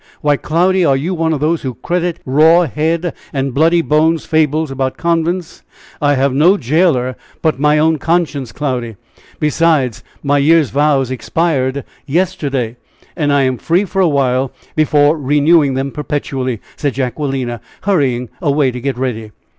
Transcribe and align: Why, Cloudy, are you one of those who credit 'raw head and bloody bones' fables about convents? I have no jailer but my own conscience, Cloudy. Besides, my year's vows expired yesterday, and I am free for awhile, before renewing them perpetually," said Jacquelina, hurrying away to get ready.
Why, 0.21 0.35
Cloudy, 0.35 0.83
are 0.83 0.97
you 0.97 1.13
one 1.13 1.31
of 1.31 1.41
those 1.41 1.61
who 1.61 1.75
credit 1.75 2.21
'raw 2.25 2.63
head 2.63 3.13
and 3.31 3.53
bloody 3.53 3.83
bones' 3.83 4.25
fables 4.25 4.71
about 4.71 4.97
convents? 4.97 5.61
I 6.01 6.15
have 6.15 6.33
no 6.33 6.57
jailer 6.57 7.15
but 7.43 7.59
my 7.59 7.77
own 7.77 7.99
conscience, 7.99 8.51
Cloudy. 8.51 8.95
Besides, 9.39 10.03
my 10.23 10.39
year's 10.39 10.71
vows 10.71 11.11
expired 11.11 11.83
yesterday, 12.07 12.77
and 13.15 13.31
I 13.31 13.43
am 13.43 13.59
free 13.59 13.85
for 13.85 14.01
awhile, 14.01 14.51
before 14.75 15.19
renewing 15.19 15.75
them 15.75 15.91
perpetually," 15.91 16.61
said 16.77 16.95
Jacquelina, 16.95 17.61
hurrying 17.81 18.29
away 18.41 18.71
to 18.71 18.81
get 18.81 18.97
ready. 18.97 19.29